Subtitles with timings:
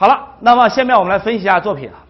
[0.00, 2.00] 好了，那么下面我们来分析一下作品啊。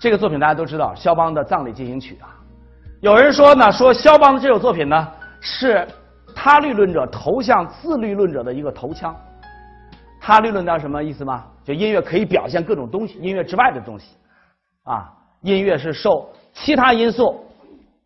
[0.00, 2.34] 这个作品大家都知道，肖邦的《葬礼进行曲》啊。
[3.02, 5.08] 有人说呢，说肖邦的这首作品呢
[5.42, 5.86] 是
[6.34, 9.14] 他律论者投向自律论者的一个头枪。
[10.18, 11.44] 他律论到什么意思吗？
[11.62, 14.16] 就音乐可以表现各种东西，音乐之外的东西
[14.84, 15.12] 啊。
[15.42, 17.44] 音乐是受其他因素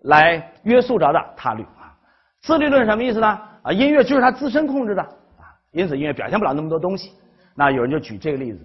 [0.01, 1.95] 来约束着的，他律啊。
[2.41, 3.39] 自律论什么意思呢？
[3.63, 7.13] 啊，音乐就是他自身控制的啊，因此音乐表现不了那么多东西。
[7.55, 8.59] 那有人就举这个例子，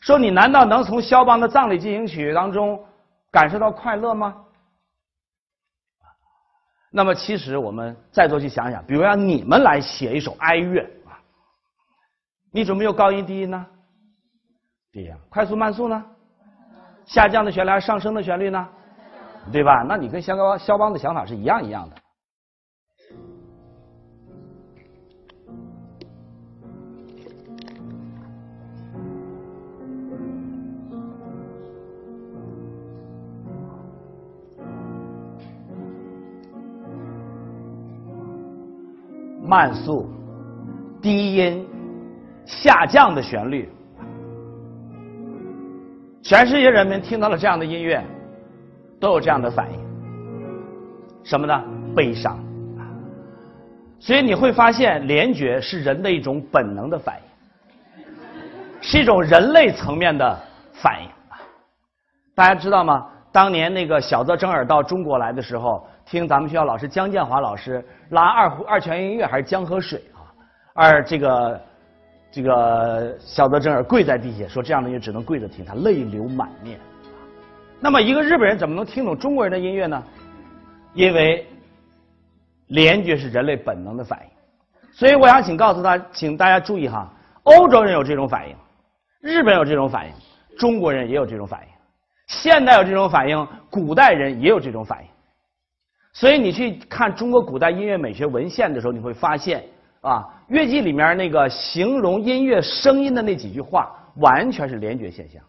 [0.00, 2.84] 说你难道能从肖邦的《葬礼进行曲》当中
[3.30, 4.36] 感受到快乐吗？
[6.90, 11.16] 那么其实我们再多去想想，比如让你们来写一首哀乐啊，
[12.50, 13.66] 你准备有高音低音呢？
[14.90, 16.04] 低音，快速慢速呢？
[17.06, 18.68] 下降的旋律还是上升的旋律呢？
[19.50, 19.84] 对吧？
[19.88, 21.96] 那你跟肖邦肖邦的想法是一样一样的。
[39.52, 40.08] 慢速、
[41.02, 41.68] 低音、
[42.46, 43.70] 下降的旋律，
[46.22, 48.02] 全世界人民听到了这样的音乐，
[48.98, 49.78] 都有这样的反应，
[51.22, 51.62] 什么呢？
[51.94, 52.38] 悲伤。
[54.00, 58.04] 所以你会发现，联觉是人的一种本能的反应，
[58.80, 60.34] 是一种人类层面的
[60.72, 61.10] 反应。
[62.34, 63.06] 大家知道吗？
[63.30, 65.86] 当年那个小泽征尔到中国来的时候。
[66.12, 70.28] 听咱们学校老师江建华老师拉二胡二泉映月还是江河水啊？
[70.74, 71.60] 而这个
[72.30, 76.78] 这个小泽征尔跪在地下说这样的音乐只能跪着听，他泪流满面。
[77.80, 80.04] 那么一个日本人怎么能听懂中国人的音乐呢？
[80.92, 81.46] 因为
[82.66, 87.10] 联觉是人类本能的反应，所以我想请告诉他，请大家注意哈，
[87.44, 88.54] 欧洲人有这种反应，
[89.22, 90.12] 日本有这种反应，
[90.58, 91.68] 中国人也有这种反应，
[92.26, 95.08] 现代有这种反应，古代人也有这种反应。
[96.14, 99.64] 所以你去看中国古代音乐美学文献的时候，你会发现
[100.02, 105.42] 啊，乐记里面那个形容音乐声音的那几句话，完全是联觉现象。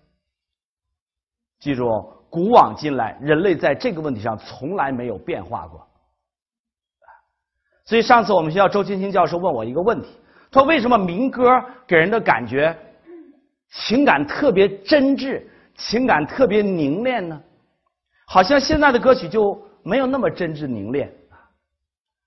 [1.60, 1.86] 记住，
[2.30, 5.86] 古往今来，人类在这个问题上从来没有变化过。
[7.84, 10.08] 所以上次我们学校周青青教授问我一个问题，
[10.50, 12.74] 他说为什么民歌给人的感觉
[13.70, 15.44] 情感特别真挚，
[15.76, 17.38] 情感特别凝练呢？
[18.26, 19.62] 好像现在的歌曲就。
[19.84, 21.38] 没有那么真挚凝练啊，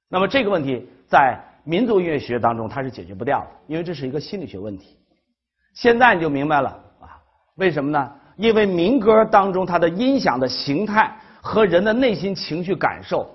[0.09, 4.97] 那么这个问题在民族音乐学当中它是解决不掉的，因为这是一个心理学问题。
[5.75, 6.69] 现在你就明白了
[7.01, 7.19] 啊，
[7.57, 8.13] 为什么呢？
[8.37, 13.29] 因为民歌当中它的音响的形态和人的内心情绪感受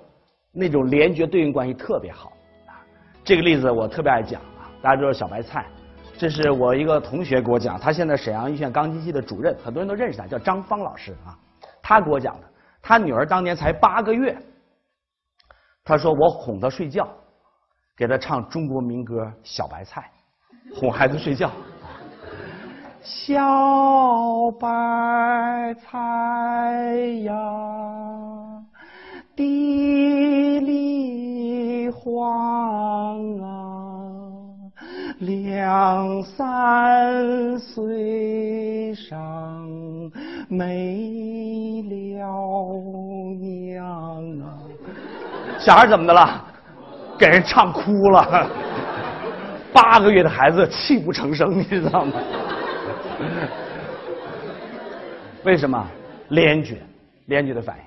[0.52, 2.32] 那种联觉对应关系特别好
[2.66, 2.78] 啊。
[3.24, 5.66] 这个例子我特别爱讲啊，大家知道小白菜，
[6.16, 11.36] 这是我一个同学给我讲，他现在沈阳医院钢琴系的主任，很多人都认识他，叫张芳老师啊，
[11.82, 12.51] 他给我讲的。
[12.82, 14.36] 他女儿当年才八个月，
[15.84, 17.08] 他说我哄她睡觉，
[17.96, 20.10] 给她唱中国民歌《小白菜》，
[20.78, 21.50] 哄孩子睡觉。
[23.00, 23.40] 小
[24.60, 26.94] 白菜
[27.24, 27.34] 呀，
[29.34, 34.70] 地里黄啊，
[35.18, 39.68] 两三岁上
[40.48, 41.71] 没
[45.62, 46.44] 小孩怎么的了？
[47.16, 48.48] 给人唱哭了。
[49.72, 52.12] 八个月的孩子泣不成声，你知道吗？
[55.44, 55.86] 为什么？
[56.30, 56.82] 联觉，
[57.26, 57.82] 联觉的反应。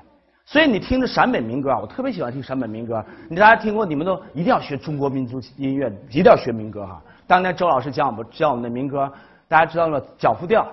[0.46, 3.04] 所以你听着陕北民歌啊，我特别喜欢听陕北民歌。
[3.30, 3.86] 你大家听过？
[3.86, 7.02] 你们都一定要学中国民族音乐，一定要学民歌哈。
[7.28, 9.12] 当年周老师教我们教我们的民歌，
[9.50, 10.66] 大家知道了脚夫调。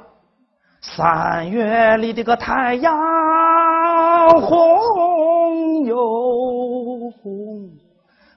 [0.81, 2.93] 三月里的个太阳
[4.41, 6.32] 红又红，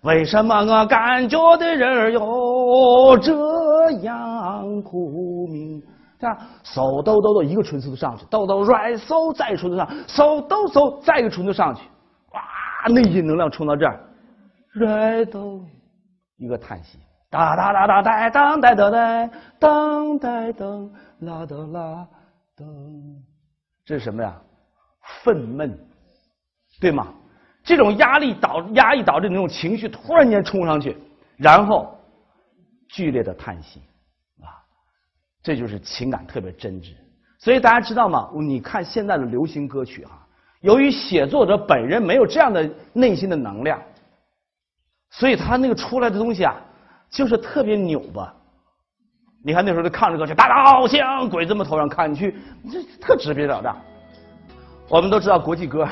[0.05, 5.81] 为什么我感觉的人儿有这样苦命？
[6.19, 11.81] 看，嗖哆哆哆，一个唇子都上去，哆哆来嗖，再一个唇子上，嗖哆嗖，再一个唇子上去，
[12.33, 13.99] 哇，内心能量冲到这儿，
[14.75, 15.59] 来哆，
[16.37, 16.99] 一个叹息，
[17.31, 19.29] 哒哒哒哒哒当哒哒哒
[19.59, 22.07] 当哒当啦哒啦。
[22.55, 22.63] 噔，
[23.83, 24.39] 这是什么呀？
[25.23, 25.71] 愤懑，
[26.79, 27.07] 对吗？
[27.65, 30.95] 这种压力导压抑导致那种情绪突然间冲上去，
[31.35, 31.99] 然后
[32.87, 33.81] 剧烈的叹息，
[34.39, 34.53] 啊，
[35.41, 36.93] 这就是情感特别真挚。
[37.39, 38.29] 所以大家知道吗？
[38.35, 40.25] 你看现在的流行歌曲哈，
[40.61, 43.81] 由于写作者本人没有这样的内心的能量，
[45.09, 46.55] 所以他那个出来的东西啊，
[47.09, 48.31] 就是特别扭巴。
[49.43, 52.35] 你看那时候的抗日歌曲，大刀向鬼子们头上砍去，
[52.71, 53.75] 这特直截了当。
[54.87, 55.87] 我们都知道国际歌，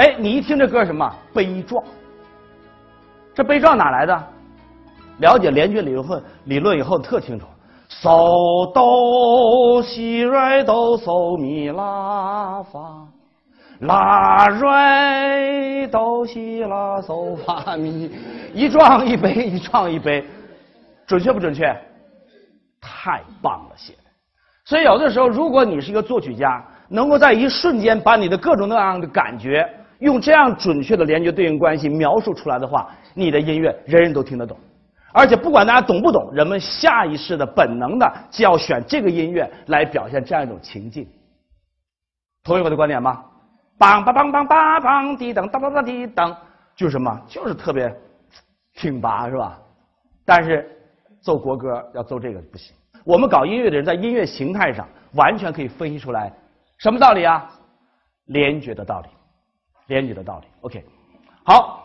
[0.00, 1.84] 哎，你一听这歌什么悲壮？
[3.34, 4.28] 这悲壮哪来的？
[5.18, 7.44] 了解联军理论理论以后特清楚。
[7.86, 13.06] 嗦哆西来哆嗦咪拉发，
[13.80, 18.10] 拉来哆西拉嗦发咪，
[18.54, 20.24] 一壮一悲，一壮一悲，
[21.06, 21.66] 准确不准确？
[22.80, 24.10] 太棒了，写的。
[24.64, 29.68] 所以有的时候，如果你是一个作曲家，能够在一瞬间把你的各种各样的感觉，
[30.00, 34.58] 用这样准确的连接对应关系描述出来的话，你的音乐人人都听得懂。
[35.12, 41.08] 而且不管大家懂不懂，人们下意识的、本能的就要选这个音乐来表现这样一种情境。
[42.44, 43.24] 同意我的观点吗？
[43.78, 46.36] 梆梆梆梆梆梆滴噔当当当滴噔，
[46.76, 47.20] 就是什么？
[47.26, 47.92] 就是特别
[48.74, 49.58] 挺拔，是吧？
[50.24, 50.70] 但是
[51.20, 52.74] 奏国歌要奏这个不行。
[53.04, 56.32] 我们搞音乐的人在音乐形态上完全可以分析出来
[56.78, 57.50] 什么道理啊？
[58.26, 59.08] 联觉的道理，
[59.90, 60.46] 编辑的道理。
[60.60, 60.84] OK，
[61.42, 61.78] 好。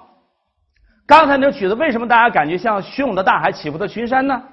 [1.07, 4.43] 刚才那曲子为什么大家感觉像汹涌的大海、起伏的群山呢？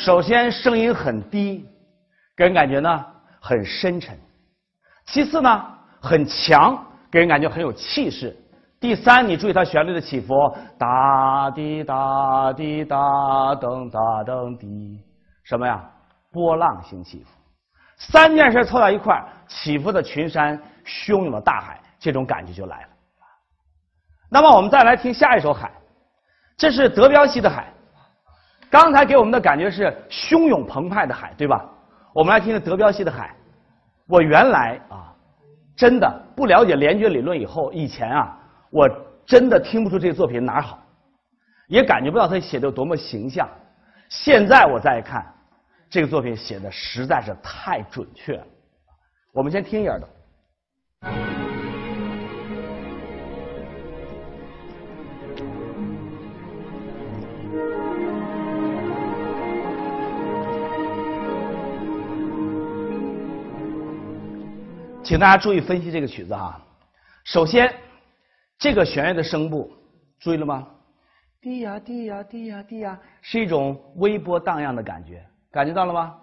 [0.00, 1.68] 首先，声音很低，
[2.34, 3.04] 给人感觉呢
[3.38, 4.14] 很深沉；
[5.04, 5.62] 其次呢，
[6.00, 8.34] 很强，给人感觉很有气势；
[8.80, 10.34] 第三，你注意它旋律的起伏，
[10.78, 12.96] 哒滴哒滴哒
[13.56, 15.04] 噔哒噔滴，
[15.44, 15.84] 什么呀？
[16.32, 17.28] 波浪形起伏。
[17.98, 22.88] 三件事凑到一块，起伏的群山，汹涌的大海，这种感觉就来了。
[24.30, 25.68] 那么，我们再来听下一首《海》，
[26.56, 27.64] 这是德彪西的《海》。
[28.70, 31.68] 刚才给我们的感觉是汹涌澎湃的海，对吧？
[32.14, 33.34] 我们来听听德彪西的海。
[34.06, 35.12] 我原来啊，
[35.76, 38.38] 真的不了解联觉理论以后，以前啊，
[38.70, 38.88] 我
[39.26, 40.78] 真的听不出这个作品哪儿好，
[41.66, 43.48] 也感觉不到他写的有多么形象。
[44.08, 45.26] 现在我再看，
[45.88, 48.46] 这个作品写的实在是太准确了。
[49.32, 50.08] 我们先听一耳朵。
[65.10, 66.56] 请大家注意分析这个曲子哈。
[67.24, 67.68] 首先，
[68.56, 69.68] 这个弦乐的声部，
[70.20, 70.64] 注意了吗？
[71.40, 75.20] 滴呀滴呀滴呀滴呀，是一种微波荡漾的感觉，
[75.50, 76.14] 感觉到了吗？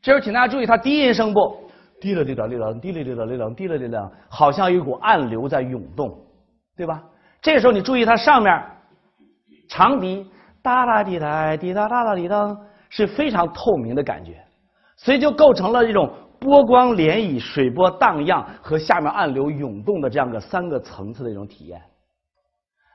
[0.00, 1.68] 这时候，请大家注意它低音声部，
[2.00, 6.16] 滴了滴了滴了滴了滴了滴了滴了滴了，好像有一股暗流在涌动，
[6.76, 7.02] 对吧？
[7.42, 8.64] 这时候，你注意它上面
[9.68, 10.24] 长笛
[10.62, 12.56] 哒啦滴哒滴哒哒哒滴噔，
[12.90, 14.40] 是非常透明的感觉，
[14.98, 16.08] 所以就构成了一种。
[16.40, 21.80] 波光涟漪、水波荡漾和下面暗流涌动的这样的三个层次的一种体验。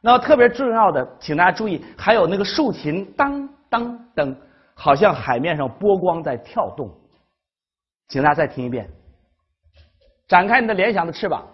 [0.02, 4.36] 那么特别重要的，请大家注意，还有那个竖琴当当当，
[4.74, 6.92] 好像海面上波光在跳动。
[8.08, 8.90] 请大家再听一遍，
[10.28, 11.48] 展开你的联想的翅膀。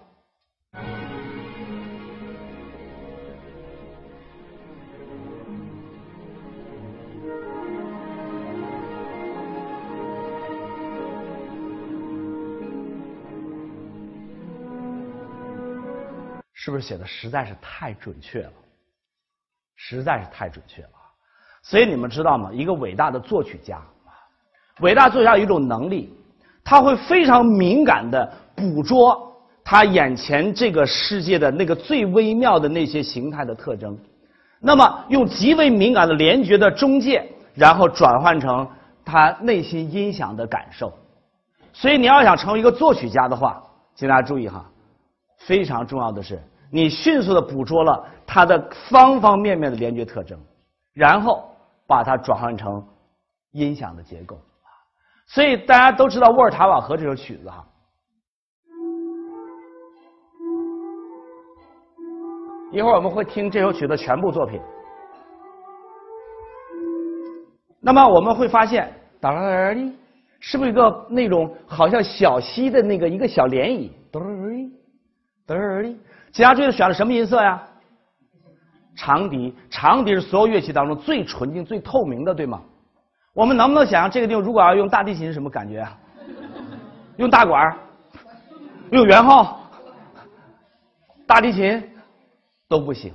[16.63, 18.51] 是不是写的实在是太准确了？
[19.75, 20.89] 实在是太准确了。
[21.63, 22.51] 所以你们知道吗？
[22.53, 23.81] 一个伟大的作曲家，
[24.81, 26.13] 伟大作曲家有一种能力，
[26.63, 33.97] 他会非常敏感的捕捉他眼前这个世界的那个最微妙的那些形态的特征，
[34.59, 38.69] 那么用极为敏感的联觉的中介，然后转换成
[39.03, 40.93] 他内心音响的感受。
[41.73, 43.63] 所以你要想成为一个作曲家的话，
[43.95, 44.63] 请大家注意哈，
[45.39, 46.39] 非常重要的是。
[46.71, 48.57] 你迅速的捕捉了它的
[48.89, 50.39] 方方面面的联觉特征，
[50.93, 51.43] 然后
[51.85, 52.81] 把它转换成
[53.51, 54.39] 音响的结构。
[55.27, 57.67] 所以大家都知道《沃尔塔瓦河》这首曲子哈。
[62.71, 64.61] 一会儿我们会听这首曲的全部作品。
[67.81, 69.93] 那么我们会发现，哒啦啦哩，
[70.39, 73.89] 是不是一个那种好像小溪的那个一个小涟漪？
[74.09, 74.71] 哒啦啦哩，
[75.45, 75.99] 哒啦啦哩。
[76.31, 77.61] 其他注意选了什么音色呀？
[78.95, 82.61] 长笛，长笛是所有乐器当中最纯净、最透明的，对吗？
[83.33, 85.97] 我们能不能想象这个地方如果要用大提琴是什么感觉啊？
[87.17, 87.77] 用大管
[88.91, 89.61] 用圆号，
[91.25, 91.81] 大提琴
[92.67, 93.13] 都不行。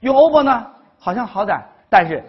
[0.00, 0.66] 用欧波呢，
[0.98, 2.22] 好像好点但是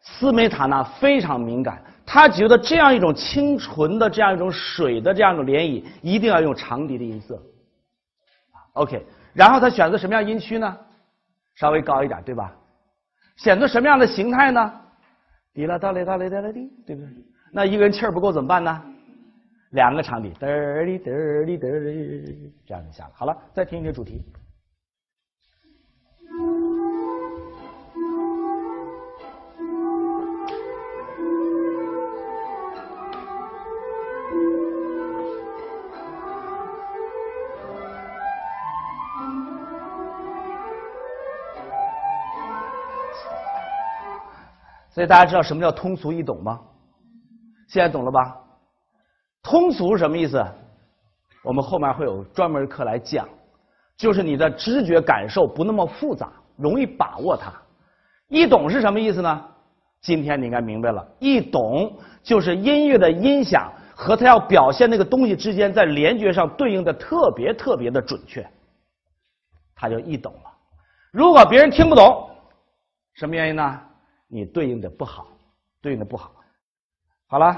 [0.00, 7.38] 斯梅塔纳非常敏感，他觉得这样一种清纯的、这样一种水的这样一种涟漪，一定要用长笛的音色。
[8.72, 10.78] OK，然后他选择什么样音区呢？
[11.54, 12.54] 稍微高一点，对吧？
[13.36, 14.72] 选择什么样的形态呢？
[15.54, 17.10] 滴啦哒嘞哒嘞哒嘞滴，对不对？
[17.52, 18.82] 那一个人气儿不够怎么办呢？
[19.70, 23.10] 两个长笛，嘚儿哩嘚儿哩嘚儿哩，这样就下了。
[23.14, 24.24] 好了，再听一个主题。
[44.92, 46.60] 所以大家知道什么叫通俗易懂吗？
[47.68, 48.38] 现在懂了吧？
[49.42, 50.44] 通俗什么意思？
[51.42, 53.26] 我们后面会有专门课来讲，
[53.96, 57.52] 就是你的知觉感受不那么复杂，容易把握它。
[58.28, 59.44] 易懂是什么意思呢？
[60.02, 68.46] 今天你应该明白了，易懂就是音乐的音响和它要表现那个东西之间在联觉上对应的特别特别的准确，
[69.74, 70.50] 它就易懂了。
[71.12, 72.28] 如果别人听不懂，
[73.14, 73.80] 什么原因呢？
[74.34, 75.28] 你对应的不好，
[75.82, 76.32] 对应的不好。
[77.26, 77.54] 好了，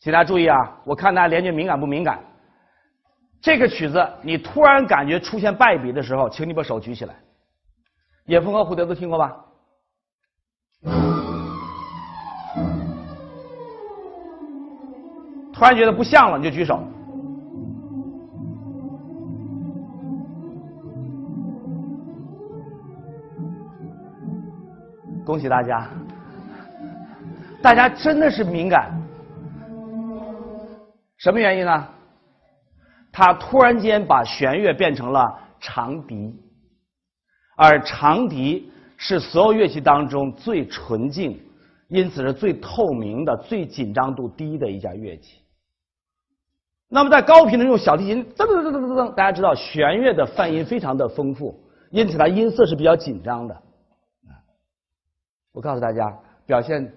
[0.00, 0.80] 请大家注意啊！
[0.82, 2.24] 我看大家联觉敏感不敏感？
[3.42, 7.14] 这个曲子你突然感觉出现败笔的时候，请你把手举起来。
[8.24, 9.44] 野蜂和蝴蝶都听过吧？
[15.52, 16.82] 突然觉得不像了，你就举手。
[25.26, 25.90] 恭喜大家！
[27.60, 28.92] 大家真的是敏感，
[31.16, 31.88] 什么原因呢？
[33.10, 36.32] 他突然间把弦乐变成了长笛，
[37.56, 41.40] 而长笛是所有乐器当中最纯净，
[41.88, 45.40] 因此是最透明的、最紧张度低的一件乐器。
[46.88, 51.58] 那么在高频的用小提琴，噔噔噔噔噔噔，大家知道弦乐的泛音非常的丰富，
[51.90, 53.62] 因此它音色是比较紧张的。
[55.56, 56.92] 我告诉大家，表现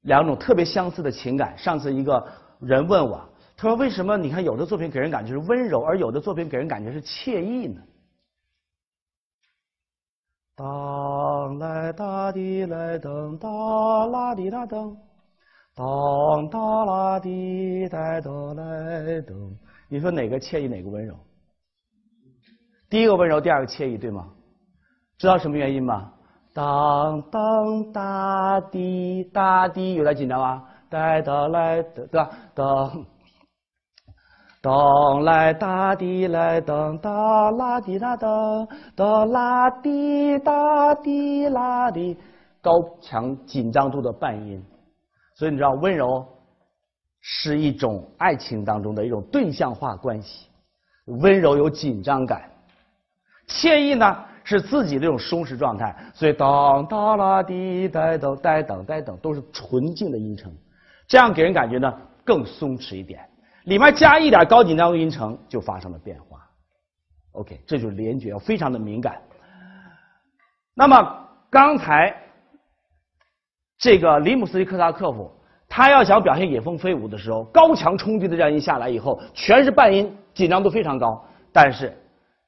[0.00, 1.58] 两种特别相似的情感。
[1.58, 2.26] 上次一个
[2.58, 3.22] 人问我，
[3.54, 7.82] 他说：“为什么你看有的作品给人感觉是温柔，而有的作品给人感觉是惬意呢？”
[10.56, 14.96] 当来哒滴来噔哒啦滴哒噔，
[15.74, 19.54] 当哒啦滴哒哒来噔。
[19.90, 21.14] 你说哪个惬意，哪个温柔？
[22.88, 24.32] 第一个温柔，第二个惬意，对吗？
[25.18, 26.10] 知道什么原因吗？
[26.54, 30.64] 当当哒滴哒滴，有点紧张吗？
[30.90, 32.30] 哒哒来的对吧？
[32.54, 33.06] 当
[34.60, 42.16] 当来哒滴来当哒啦滴啦当哒啦滴哒滴啦滴，
[42.60, 44.62] 高强紧张度的半音。
[45.34, 46.24] 所以你知道，温柔
[47.22, 50.46] 是一种爱情当中的一种对象化关系，
[51.06, 52.50] 温柔有紧张感，
[53.48, 54.24] 惬意呢？
[54.44, 60.52] 是自己这种松弛状态，所以当哒啦滴呆等呆等呆等都是纯净的音程，
[61.06, 61.92] 这样给人感觉呢
[62.24, 63.20] 更松弛一点。
[63.64, 66.40] 里面加一点高紧张的音程，就发生了变化。
[67.32, 69.20] OK，这就是联觉，非常的敏感。
[70.74, 72.14] 那么刚才
[73.78, 75.30] 这个里姆斯基科萨克夫，
[75.68, 81.96] 他要想表现野蜂飞舞的时候，高强冲击的这样音下来以后，全是半音，紧张度非常高，但是。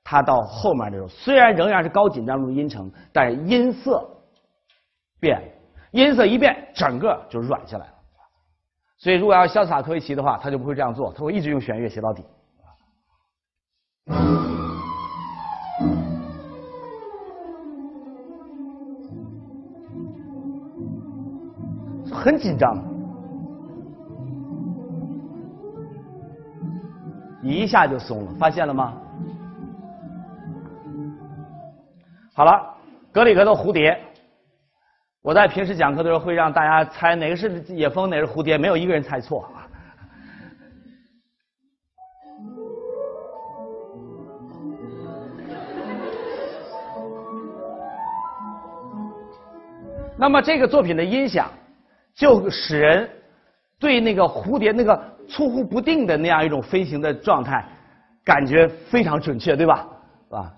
[0.05, 4.07] 它到后面的时候，虽然仍然是高紧张度的音程，但是音色
[5.19, 5.43] 变，
[5.93, 7.93] 音色一变，整个就软下来了。
[8.99, 12.23] 所以，如果要潇洒科维奇的话，他就不会这样做，他会一直用弦乐写到底。
[22.13, 22.83] 很紧张，
[27.43, 28.95] 一下就松了，发现了吗？
[32.37, 32.75] 好了，
[33.13, 33.97] 格里格的蝴蝶，
[35.23, 39.49] 我在平时讲课的时候会让大家猜哪个是野蜂，哪个是蝴蝶，没有一个人猜错。
[50.17, 51.49] 那么这个作品的音响，
[52.17, 53.09] 就使人
[53.79, 57.65] 对那个蝴蝶那个出乎不定的那样一种飞行的状态，
[58.25, 59.87] 感觉非常准确，对吧？
[60.31, 60.53] 啊。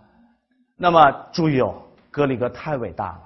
[0.77, 1.75] 那么注意哦，
[2.11, 3.21] 格里格太伟大了，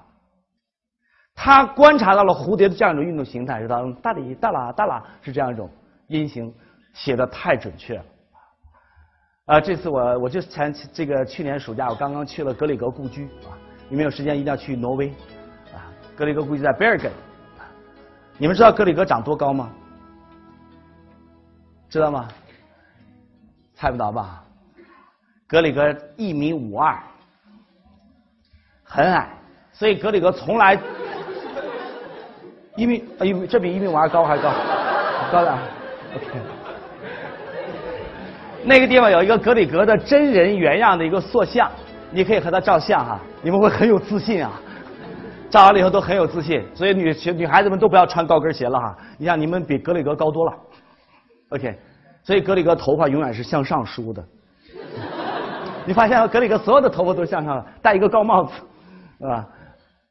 [1.35, 5.69] 他观察到了蝴蝶的这样一种运动形态，是当哒哩哒啦哒啦是这样一种
[6.07, 6.53] 音型，
[6.93, 8.05] 写的太准确了。
[9.45, 13.51] 啊，这次我我就前这个去年暑假我刚刚去了格里格故居啊，
[13.89, 15.09] 你们有时间一定要去挪威
[15.73, 17.11] 啊，格里格故居在 Bergen。
[18.37, 19.69] 你们知道格里格长多高吗？
[21.89, 22.29] 知道吗？
[23.73, 24.45] 猜不到吧？
[25.47, 26.97] 格里格一米五二，
[28.93, 29.25] 很矮，
[29.71, 30.77] 所以格里格从来
[32.75, 34.51] 一米一米，这比一米五二高还高，
[35.31, 35.53] 高点。
[36.13, 36.39] OK，
[38.65, 41.71] 那个地方有一个格里格的真人原样的一个塑像，
[42.09, 44.59] 你可以和他照相哈，你们会很有自信啊。
[45.49, 48.93] 照完了以后都很有自信，所以女女孩子们都不要穿高跟鞋了哈。
[49.17, 50.53] 你想你们比格里格高多了
[51.51, 51.79] ，OK，
[52.23, 54.21] 所以格里格头发永远是向上梳的。
[55.85, 58.53] 你发现格里格所有的头发都向上了，戴一个高帽子，
[59.21, 59.47] 是吧？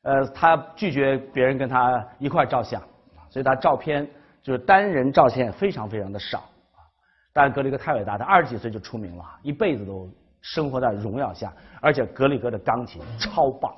[0.02, 2.80] 呃，他拒绝别人跟他一块照相，
[3.28, 4.08] 所以他照片
[4.42, 6.44] 就是单人照片非常非常的少。
[7.32, 10.08] 但是格里格太伟大，他二十几岁就出名了，一辈子都
[10.40, 13.74] 生活在荣耀下，而且格里格的钢琴超棒。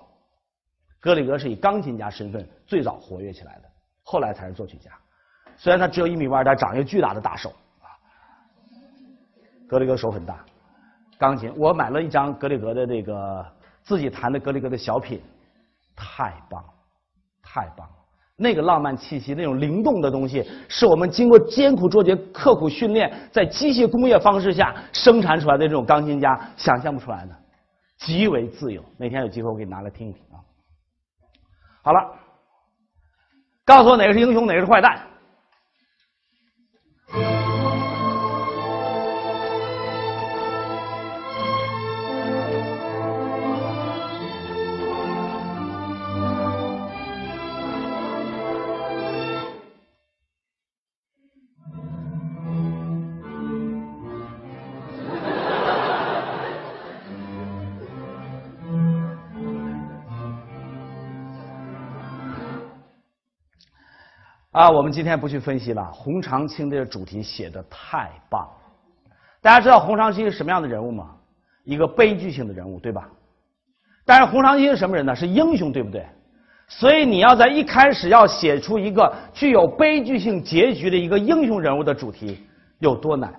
[1.00, 3.68] 格里格是以钢琴家身份最早活跃起来的，
[4.04, 4.90] 后来才是作曲家。
[5.56, 7.90] 虽然他只有一米二，但长一个巨大的大手啊。
[9.68, 10.44] 格里格手很大。
[11.18, 13.44] 钢琴，我买了一张格里格的这个
[13.82, 15.20] 自己弹的格里格的小品，
[15.96, 16.64] 太棒，
[17.42, 17.94] 太棒了！
[18.36, 27.36] 那个浪漫气息，那种灵动的东西，是我们经过艰苦卓绝、刻苦训练，在机械工业方式下生产出来的这种钢琴家想象不出来的，
[27.98, 28.82] 极为自由。
[28.96, 30.40] 哪天有机会我给你拿来听一听啊！
[31.82, 32.14] 好了，
[33.64, 35.11] 告诉我哪个是英雄，哪个是坏蛋。
[64.52, 65.82] 啊，我们今天不去分析了。
[65.92, 68.46] 洪长青这个主题写的太棒，
[69.40, 71.16] 大家知道洪长青是什么样的人物吗？
[71.64, 73.08] 一个悲剧性的人物，对吧？
[74.04, 75.16] 但是洪长青是什么人呢？
[75.16, 76.06] 是英雄，对不对？
[76.68, 82.46] 所以你要在一开始要写出一个具有悲剧性结局的一个英雄人物的主题，
[82.78, 83.32] 有多难？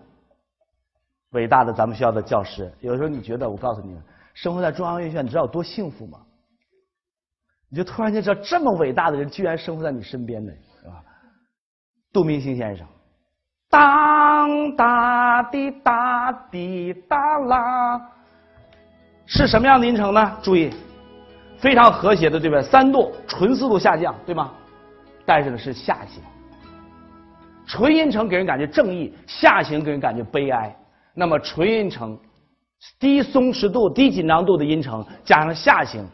[1.32, 4.02] 伟大的咱们学校的教师，有时候你觉得，我告诉你们，
[4.34, 6.17] 生活在中央音乐学院，你知道有多幸福吗？
[7.69, 10.52] 你就突然间知道，这么伟大的人居然生活在你身边呢。
[12.13, 12.86] 杜明星先生，
[13.71, 17.99] 当哒滴哒滴哒啦，
[19.26, 20.38] 是什么样的音程呢？
[20.43, 20.71] 注意，
[21.58, 22.62] 非常和谐的，对不对？
[22.62, 24.52] 三度，纯四度下降，对吗？
[25.26, 26.21] 但是呢是下行，
[27.65, 30.76] 纯音程给人感觉正义，下行给人感觉悲哀。
[31.15, 32.15] 那么纯音程，
[32.99, 36.08] 低松弛度、低紧张度的音程加上下行，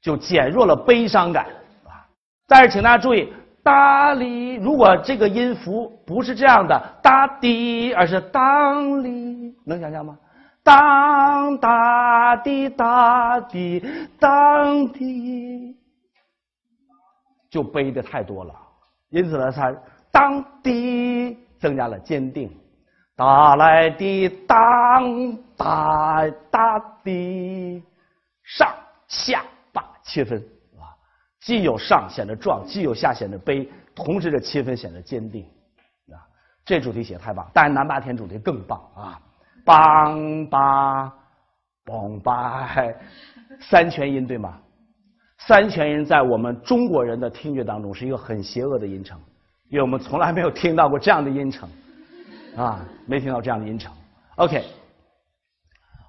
[0.00, 1.46] 就减弱了悲伤感
[1.84, 2.06] 啊。
[2.46, 3.32] 但是请大家注意。
[3.62, 10.18] 哒哩，如果这个音符不是这样的哒滴，而是当哩，能想象吗？
[10.64, 13.84] 当哒滴哒滴
[14.20, 15.76] 当滴，
[17.50, 18.54] 就背的太多了。
[19.10, 19.74] 因此呢，它
[20.10, 22.50] 当滴增加了坚定，
[23.16, 27.82] 哒来滴当哒哒滴
[28.44, 28.68] 上
[29.08, 30.42] 下把切分。
[31.42, 35.44] 既有上显得壮，既有下显得悲，同时这七分显得坚定，
[36.12, 36.16] 啊，
[36.64, 37.50] 这主题写的太棒。
[37.52, 39.20] 当然南八天主题更棒啊，
[39.66, 41.12] 梆巴
[41.84, 42.68] 梆巴，
[43.60, 44.56] 三全音对吗？
[45.38, 49.20] 三全音在我们中国人的听觉当中是一个很邪恶的音程，
[49.68, 51.68] 因为我们从来没有听到过这样的音程，
[52.56, 53.92] 啊，没听到这样的音程。
[54.36, 54.64] OK，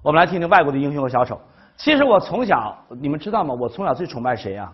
[0.03, 1.41] 我们来听听外国的英雄和小丑。
[1.75, 3.55] 其实我从小，你们知道吗？
[3.59, 4.71] 我从小最崇拜谁啊？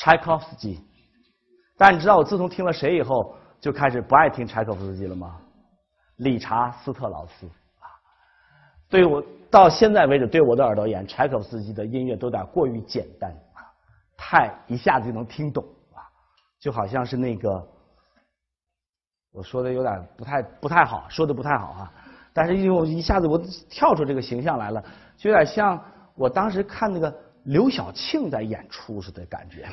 [0.00, 0.80] 柴可夫斯基，
[1.76, 5.36] 但你知道我自从听了谁以后就开始不爱听柴可夫斯基了吗？
[6.16, 7.84] 理查斯特劳斯啊，
[8.88, 13.60] 对我到现在为止对我的耳朵眼，柴可夫斯基的音乐都有点过于简单啊，
[14.16, 16.00] 太一下子就能听懂啊，
[16.58, 17.68] 就好像是那个
[19.32, 21.92] 我说的有点不太不太好，说的不太好啊，
[22.32, 24.82] 但是因为我一下子我跳出这个形象来了，
[25.18, 25.78] 就有点像
[26.14, 27.14] 我当时看那个。
[27.44, 29.66] 刘晓庆在演出似的感觉，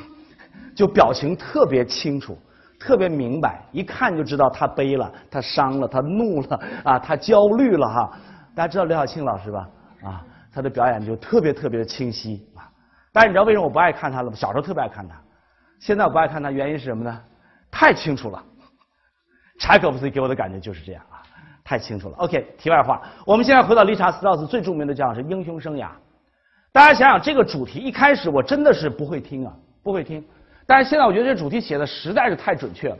[0.75, 2.38] 就表情特别清楚，
[2.80, 8.17] 特别明白，一看就知道他悲了，他伤了，他怒了啊，他焦虑了哈。
[8.56, 9.69] 大家知道刘晓庆老师吧？
[10.03, 12.69] 啊，他的表演就特别特别的清晰啊。
[13.12, 14.36] 但是你知道为什么我不爱看他了吗？
[14.36, 15.15] 小时候特别爱看他，
[15.80, 17.21] 现在我不爱看他，原因是什么呢？
[17.69, 18.43] 太清楚了。
[19.60, 21.21] 柴可夫斯基给我的感觉就是这样啊，
[21.63, 22.17] 太清楚了。
[22.17, 25.89] OK，题外话，我们现在回到理查斯特劳斯最著名的讲是英雄生涯。
[26.77, 30.23] 大家想想这个主题，一开始我真的是不会听啊，不会听。
[30.67, 32.97] 但是现在我觉得这主题写的实在是太准确了。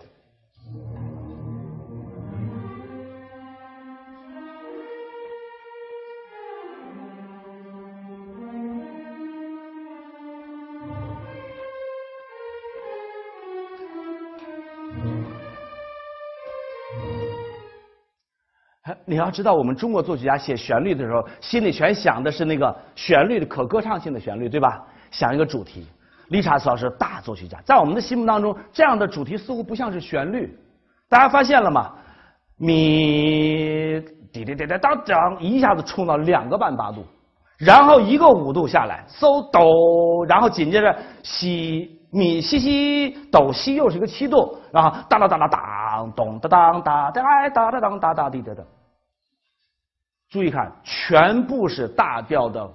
[19.18, 24.80] 你要知道我们中国作曲家写旋律的时候，心里全想的是那个旋律的，可歌唱性的旋律，对吧？
[25.10, 25.88] 想一个主题，
[26.28, 30.56] 理查斯老师大作曲家，在我们的心目当中，这样的主题似乎不像是旋律。
[31.10, 31.94] 大家发现了吗？
[32.58, 34.00] 咪，
[34.32, 37.04] 滴滴，当当，一下子冲到两个半八度，
[37.58, 48.64] 然后一个五度下来，嗖，抖，然后紧接着，西，咪，西西，抖西，又是一个七度，然后哒哒哒哒哒咚哒哒哒哒哒哒哒哒哒。
[50.30, 52.70] 注意看，全部是大调的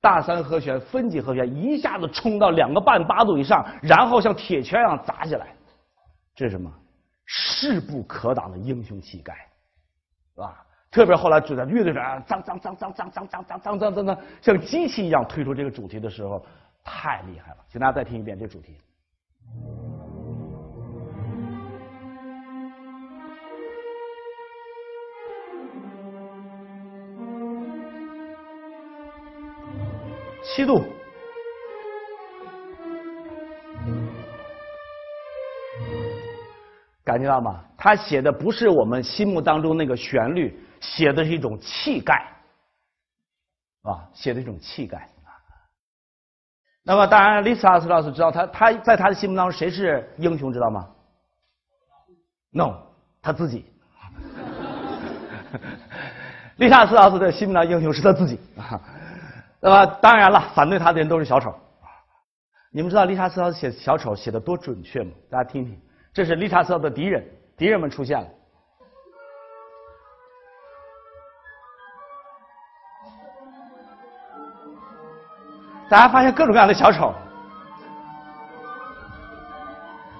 [0.00, 5.48] 大三和弦、分解和弦，一下子冲到两个半八度以上，然后像铁拳一样砸下来。
[6.34, 6.72] 这是什么？
[7.24, 9.34] 势不可挡的英雄气概，
[10.34, 10.64] 是吧？
[10.90, 16.44] 特别后来主在乐队上，脏脏脏脏脏脏脏脏脏脏脏，像机器一样推出这个主题的时候，
[16.84, 17.58] 太厉害了。
[17.68, 18.76] 请大家再听一遍这主题。
[30.42, 30.84] 七度，
[37.04, 37.64] 感觉到吗？
[37.76, 42.14] 他写的不是我们心目当中那个旋律，写的是一种气概，
[43.82, 45.08] 啊，写的一种气概。
[46.82, 50.88] 那么，当然，丽萨斯老师知道他他在他的心目当中谁是英雄，知道吗
[52.50, 52.74] ？No，
[53.20, 53.66] 他自己。
[56.56, 58.80] 丽萨斯老师的心目当中英雄是他自己啊。
[59.60, 61.52] 那么当然了，反对他的人都是小丑。
[62.70, 65.10] 你们知道理查斯特写小丑写的多准确吗？
[65.30, 65.80] 大家听听，
[66.12, 67.24] 这是理查斯特的敌人，
[67.56, 68.26] 敌人们出现了。
[75.88, 77.12] 大家发现各种各样的小丑。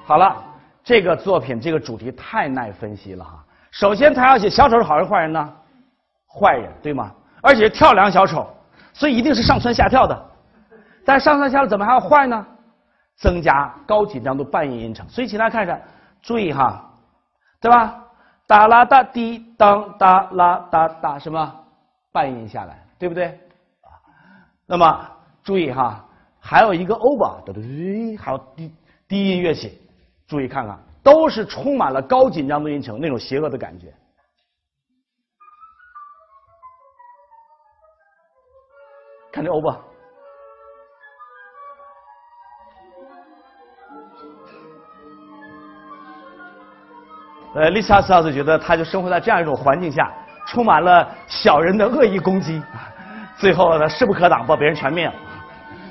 [0.05, 0.42] 好了，
[0.83, 3.44] 这个作品这个主题太耐分析了哈。
[3.70, 5.57] 首先，他要写小丑是好人坏人呢？
[6.27, 7.14] 坏人，对吗？
[7.42, 8.48] 而且跳梁小丑。
[8.98, 10.26] 所以一定是上蹿下跳的，
[11.04, 12.44] 但上蹿下跳怎么还要坏呢？
[13.14, 15.08] 增加高紧张度半音音程。
[15.08, 15.80] 所以请大家看着，
[16.20, 16.84] 注意哈，
[17.61, 18.02] 对吧？
[18.48, 21.54] 哒啦哒滴当哒啦哒哒什么
[22.11, 23.38] 半音下来，对不对？
[24.66, 25.08] 那么
[25.44, 26.04] 注意哈，
[26.40, 27.61] 还有一个 over，哒哒，
[28.20, 28.74] 还有低
[29.06, 29.80] 低音乐器，
[30.26, 33.94] 注意看看，都是充满了高紧张的音程，那种邪恶的感觉。
[39.30, 39.78] 看这欧巴，
[47.54, 50.10] 呃，丽莎斯老师觉得他就生活在这样一种环境下，
[50.46, 52.60] 充满了小人的恶意攻击，
[53.36, 55.14] 最后呢势不可挡，把别人全灭了。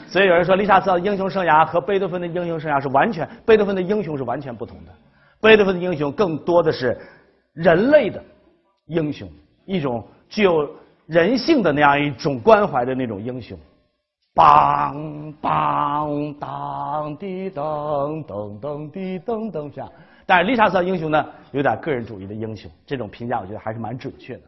[0.07, 4.91] 所以有人说，丽莎斯的英雄生涯和贝多芬的英雄生涯是完全，贝多芬的英雄是完全不同的。
[5.39, 6.97] 贝多芬的英雄更多的是
[7.53, 8.21] 人类的
[8.87, 9.29] 英雄，
[9.65, 10.67] 一种具有。
[11.07, 13.57] 人性的那样一种关怀的那种英雄，
[14.35, 19.89] 梆梆当滴噔噔噔滴噔噔这样，
[20.25, 24.45] 但是丽莎算英雄呢，有点个人主义的英雄，这种评价我觉得还是蛮准确的啊。